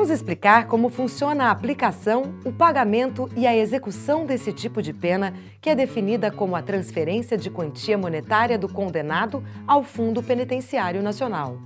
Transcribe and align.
Vamos 0.00 0.14
explicar 0.14 0.66
como 0.66 0.88
funciona 0.88 1.44
a 1.44 1.50
aplicação, 1.50 2.34
o 2.42 2.50
pagamento 2.50 3.28
e 3.36 3.46
a 3.46 3.54
execução 3.54 4.24
desse 4.24 4.50
tipo 4.50 4.80
de 4.80 4.94
pena, 4.94 5.34
que 5.60 5.68
é 5.68 5.74
definida 5.74 6.30
como 6.30 6.56
a 6.56 6.62
transferência 6.62 7.36
de 7.36 7.50
quantia 7.50 7.98
monetária 7.98 8.56
do 8.56 8.66
condenado 8.66 9.44
ao 9.66 9.82
Fundo 9.82 10.22
Penitenciário 10.22 11.02
Nacional. 11.02 11.58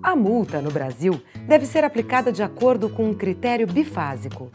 A 0.00 0.14
multa, 0.14 0.62
no 0.62 0.70
Brasil, 0.70 1.20
deve 1.48 1.66
ser 1.66 1.82
aplicada 1.82 2.30
de 2.30 2.44
acordo 2.44 2.88
com 2.88 3.06
um 3.06 3.14
critério 3.14 3.66
bifásico. 3.66 4.52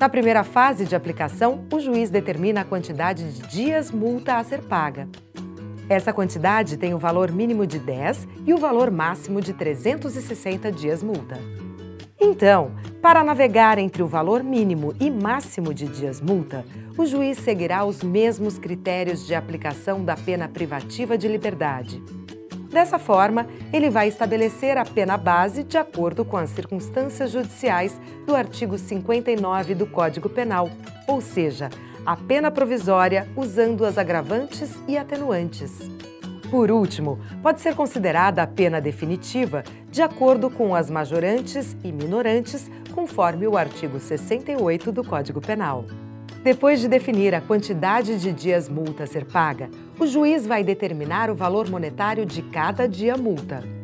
Na 0.00 0.08
primeira 0.08 0.42
fase 0.42 0.86
de 0.86 0.96
aplicação, 0.96 1.62
o 1.70 1.78
juiz 1.78 2.08
determina 2.08 2.62
a 2.62 2.64
quantidade 2.64 3.32
de 3.32 3.42
dias 3.48 3.90
multa 3.90 4.36
a 4.36 4.42
ser 4.42 4.62
paga. 4.62 5.06
Essa 5.90 6.10
quantidade 6.10 6.78
tem 6.78 6.94
o 6.94 6.98
valor 6.98 7.30
mínimo 7.30 7.66
de 7.66 7.78
10 7.78 8.26
e 8.46 8.54
o 8.54 8.58
valor 8.58 8.90
máximo 8.90 9.42
de 9.42 9.52
360 9.52 10.72
dias 10.72 11.02
multa. 11.02 11.38
Então, 12.20 12.72
para 13.02 13.22
navegar 13.22 13.78
entre 13.78 14.02
o 14.02 14.06
valor 14.06 14.42
mínimo 14.42 14.94
e 14.98 15.10
máximo 15.10 15.72
de 15.74 15.86
dias 15.86 16.20
multa, 16.20 16.64
o 16.96 17.04
juiz 17.04 17.38
seguirá 17.38 17.84
os 17.84 18.02
mesmos 18.02 18.58
critérios 18.58 19.26
de 19.26 19.34
aplicação 19.34 20.04
da 20.04 20.16
pena 20.16 20.48
privativa 20.48 21.16
de 21.18 21.28
liberdade. 21.28 22.02
Dessa 22.70 22.98
forma, 22.98 23.46
ele 23.72 23.88
vai 23.88 24.08
estabelecer 24.08 24.76
a 24.76 24.84
pena 24.84 25.16
base 25.16 25.62
de 25.62 25.78
acordo 25.78 26.24
com 26.24 26.36
as 26.36 26.50
circunstâncias 26.50 27.30
judiciais 27.30 28.00
do 28.26 28.34
artigo 28.34 28.76
59 28.76 29.74
do 29.74 29.86
Código 29.86 30.28
Penal, 30.28 30.70
ou 31.06 31.20
seja, 31.20 31.70
a 32.04 32.16
pena 32.16 32.50
provisória 32.50 33.28
usando 33.36 33.84
as 33.84 33.98
agravantes 33.98 34.74
e 34.88 34.96
atenuantes. 34.96 35.90
Por 36.50 36.70
último, 36.70 37.18
pode 37.42 37.60
ser 37.60 37.74
considerada 37.74 38.42
a 38.42 38.46
pena 38.46 38.80
definitiva 38.80 39.64
de 39.90 40.00
acordo 40.00 40.48
com 40.48 40.74
as 40.74 40.88
majorantes 40.88 41.76
e 41.82 41.90
minorantes, 41.90 42.70
conforme 42.94 43.46
o 43.48 43.56
artigo 43.56 43.98
68 43.98 44.92
do 44.92 45.02
Código 45.02 45.40
Penal. 45.40 45.84
Depois 46.44 46.80
de 46.80 46.86
definir 46.86 47.34
a 47.34 47.40
quantidade 47.40 48.20
de 48.20 48.32
dias 48.32 48.68
multa 48.68 49.02
a 49.02 49.06
ser 49.06 49.24
paga, 49.24 49.68
o 49.98 50.06
juiz 50.06 50.46
vai 50.46 50.62
determinar 50.62 51.30
o 51.30 51.34
valor 51.34 51.68
monetário 51.68 52.24
de 52.24 52.40
cada 52.42 52.86
dia 52.86 53.16
multa. 53.16 53.75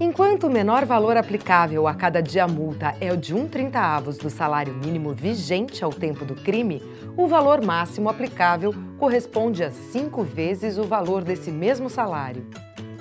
Enquanto 0.00 0.48
o 0.48 0.50
menor 0.50 0.84
valor 0.84 1.16
aplicável 1.16 1.86
a 1.86 1.94
cada 1.94 2.20
dia 2.20 2.48
multa 2.48 2.96
é 3.00 3.12
o 3.12 3.16
de 3.16 3.32
1,30 3.32 3.76
avos 3.76 4.18
do 4.18 4.28
salário 4.28 4.74
mínimo 4.74 5.14
vigente 5.14 5.84
ao 5.84 5.92
tempo 5.92 6.24
do 6.24 6.34
crime, 6.34 6.82
o 7.16 7.28
valor 7.28 7.64
máximo 7.64 8.08
aplicável 8.08 8.74
corresponde 8.98 9.62
a 9.62 9.70
cinco 9.70 10.24
vezes 10.24 10.78
o 10.78 10.82
valor 10.82 11.22
desse 11.22 11.48
mesmo 11.48 11.88
salário. 11.88 12.44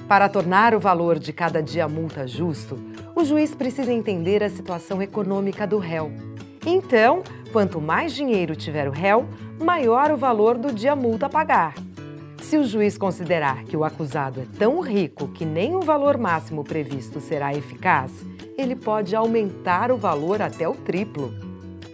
Para 0.07 0.29
tornar 0.29 0.75
o 0.75 0.79
valor 0.79 1.17
de 1.17 1.33
cada 1.33 1.63
dia 1.63 1.87
multa 1.87 2.27
justo, 2.27 2.79
o 3.15 3.25
juiz 3.25 3.55
precisa 3.55 3.91
entender 3.91 4.43
a 4.43 4.49
situação 4.49 5.01
econômica 5.01 5.65
do 5.65 5.79
réu. 5.79 6.11
Então, 6.63 7.23
quanto 7.51 7.81
mais 7.81 8.13
dinheiro 8.13 8.55
tiver 8.55 8.87
o 8.87 8.91
réu, 8.91 9.27
maior 9.59 10.11
o 10.11 10.17
valor 10.17 10.59
do 10.59 10.71
dia 10.71 10.95
multa 10.95 11.25
a 11.25 11.29
pagar. 11.29 11.73
Se 12.53 12.57
o 12.59 12.63
juiz 12.63 12.99
considerar 12.99 13.63
que 13.63 13.75
o 13.75 13.83
acusado 13.83 14.39
é 14.39 14.45
tão 14.59 14.79
rico 14.79 15.27
que 15.29 15.43
nem 15.43 15.75
o 15.75 15.81
valor 15.81 16.19
máximo 16.19 16.63
previsto 16.63 17.19
será 17.19 17.51
eficaz, 17.51 18.11
ele 18.55 18.75
pode 18.75 19.15
aumentar 19.15 19.91
o 19.91 19.97
valor 19.97 20.39
até 20.39 20.69
o 20.69 20.75
triplo. 20.75 21.33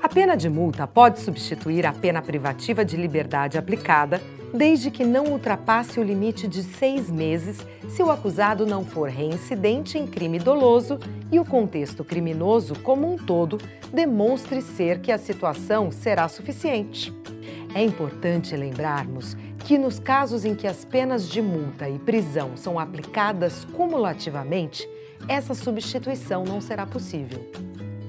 A 0.03 0.09
pena 0.09 0.35
de 0.35 0.49
multa 0.49 0.85
pode 0.85 1.21
substituir 1.21 1.85
a 1.85 1.93
pena 1.93 2.21
privativa 2.21 2.83
de 2.83 2.97
liberdade 2.97 3.57
aplicada, 3.57 4.21
desde 4.53 4.91
que 4.91 5.05
não 5.05 5.27
ultrapasse 5.27 5.97
o 5.97 6.03
limite 6.03 6.45
de 6.45 6.61
seis 6.61 7.09
meses 7.09 7.65
se 7.87 8.03
o 8.03 8.11
acusado 8.11 8.65
não 8.65 8.83
for 8.83 9.07
reincidente 9.07 9.97
em 9.97 10.05
crime 10.05 10.39
doloso 10.39 10.99
e 11.31 11.39
o 11.39 11.45
contexto 11.45 12.03
criminoso 12.03 12.75
como 12.83 13.09
um 13.09 13.15
todo 13.15 13.57
demonstre 13.93 14.61
ser 14.61 14.99
que 14.99 15.13
a 15.13 15.17
situação 15.17 15.89
será 15.89 16.27
suficiente. 16.27 17.13
É 17.73 17.81
importante 17.81 18.57
lembrarmos 18.57 19.37
que, 19.69 19.77
nos 19.77 19.99
casos 19.99 20.45
em 20.45 20.55
que 20.55 20.65
as 20.65 20.83
penas 20.83 21.29
de 21.29 21.43
multa 21.43 21.87
e 21.87 21.99
prisão 21.99 22.57
são 22.57 22.79
aplicadas 22.79 23.65
cumulativamente, 23.65 24.89
essa 25.27 25.53
substituição 25.53 26.43
não 26.43 26.59
será 26.59 26.87
possível. 26.87 27.39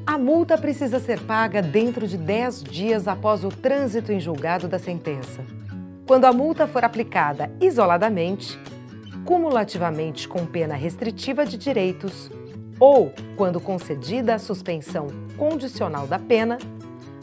A 0.06 0.16
multa 0.16 0.56
precisa 0.56 0.98
ser 0.98 1.20
paga 1.20 1.60
dentro 1.60 2.08
de 2.08 2.16
10 2.16 2.62
dias 2.62 3.06
após 3.06 3.44
o 3.44 3.50
trânsito 3.50 4.10
em 4.10 4.18
julgado 4.18 4.68
da 4.68 4.78
sentença. 4.78 5.44
Quando 6.06 6.24
a 6.24 6.32
multa 6.32 6.66
for 6.66 6.82
aplicada 6.82 7.52
isoladamente, 7.60 8.58
cumulativamente 9.26 10.26
com 10.26 10.46
pena 10.46 10.74
restritiva 10.74 11.44
de 11.44 11.58
direitos, 11.58 12.30
ou 12.78 13.12
quando 13.36 13.60
concedida 13.60 14.34
a 14.34 14.38
suspensão 14.38 15.08
condicional 15.36 16.06
da 16.06 16.18
pena, 16.18 16.56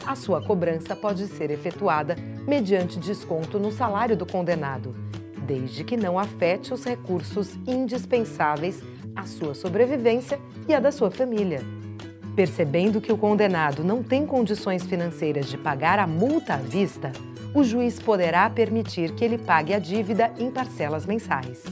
a 0.06 0.16
sua 0.16 0.44
cobrança 0.44 0.96
pode 0.96 1.26
ser 1.26 1.50
efetuada 1.50 2.16
mediante 2.48 2.98
desconto 2.98 3.60
no 3.60 3.72
salário 3.72 4.16
do 4.16 4.26
condenado, 4.26 4.96
desde 5.46 5.84
que 5.84 5.98
não 5.98 6.18
afete 6.18 6.74
os 6.74 6.84
recursos 6.86 7.56
indispensáveis 7.68 8.82
à 9.16 9.26
sua 9.26 9.54
sobrevivência 9.54 10.40
e 10.68 10.74
à 10.74 10.80
da 10.80 10.92
sua 10.92 11.12
família. 11.12 11.62
Percebendo 12.36 13.02
que 13.02 13.12
o 13.12 13.18
condenado 13.18 13.84
não 13.84 14.02
tem 14.02 14.26
condições 14.26 14.84
financeiras 14.86 15.48
de 15.48 15.58
pagar 15.58 16.00
a 16.00 16.08
multa 16.08 16.54
à 16.54 16.58
vista, 16.58 17.12
o 17.54 17.64
juiz 17.64 18.00
poderá 18.00 18.50
permitir 18.50 19.12
que 19.14 19.26
ele 19.26 19.38
pague 19.38 19.74
a 19.74 19.80
dívida 19.80 20.32
em 20.38 20.52
parcelas 20.52 21.06
mensais. 21.06 21.64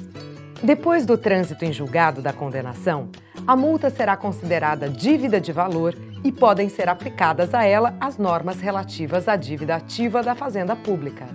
Depois 0.63 1.05
do 1.05 1.17
trânsito 1.17 1.63
em 1.63 1.71
julgado 1.71 2.21
da 2.21 2.33
condenação, 2.33 3.09
a 3.45 3.55
multa 3.55 3.91
será 3.91 4.17
considerada 4.17 4.89
dívida 4.89 5.39
de 5.39 5.51
valor 5.51 5.95
e 6.25 6.31
podem 6.31 6.67
ser 6.69 6.89
aplicadas 6.89 7.53
a 7.53 7.63
ela 7.63 7.95
as 8.01 8.17
normas 8.17 8.59
relativas 8.59 9.27
à 9.27 9.35
dívida 9.35 9.75
ativa 9.75 10.23
da 10.23 10.33
Fazenda 10.33 10.75
Pública. 10.75 11.27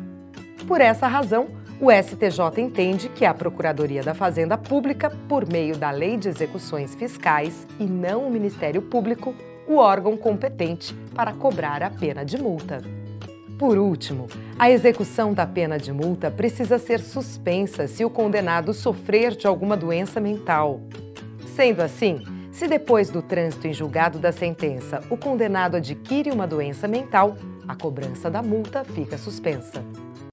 Por 0.66 0.80
essa 0.80 1.06
razão, 1.06 1.48
o 1.80 1.90
STJ 1.92 2.60
entende 2.60 3.08
que 3.08 3.24
a 3.24 3.32
Procuradoria 3.32 4.02
da 4.02 4.14
Fazenda 4.14 4.58
Pública, 4.58 5.08
por 5.28 5.46
meio 5.46 5.76
da 5.76 5.92
Lei 5.92 6.16
de 6.16 6.28
Execuções 6.28 6.96
Fiscais 6.96 7.68
e 7.78 7.84
não 7.84 8.26
o 8.26 8.30
Ministério 8.30 8.82
Público, 8.82 9.32
o 9.68 9.76
órgão 9.76 10.16
competente 10.16 10.92
para 11.14 11.32
cobrar 11.32 11.84
a 11.84 11.90
pena 11.90 12.24
de 12.24 12.36
multa. 12.36 12.82
Por 13.56 13.78
último, 13.78 14.26
a 14.58 14.70
execução 14.70 15.32
da 15.32 15.46
pena 15.46 15.78
de 15.78 15.92
multa 15.92 16.32
precisa 16.32 16.78
ser 16.78 16.98
suspensa 16.98 17.86
se 17.86 18.04
o 18.04 18.10
condenado 18.10 18.74
sofrer 18.74 19.36
de 19.36 19.46
alguma 19.46 19.76
doença 19.76 20.18
mental. 20.20 20.80
Sendo 21.54 21.80
assim, 21.80 22.24
se 22.53 22.66
depois 22.66 23.11
do 23.11 23.22
trânsito 23.22 23.66
em 23.66 23.72
julgado 23.72 24.19
da 24.19 24.33
sentença 24.33 25.03
o 25.09 25.16
condenado 25.16 25.77
adquire 25.77 26.31
uma 26.31 26.47
doença 26.47 26.88
mental, 26.88 27.37
a 27.66 27.75
cobrança 27.75 28.31
da 28.31 28.43
multa 28.43 28.84
fica 28.84 29.16
suspensa. 29.16 29.84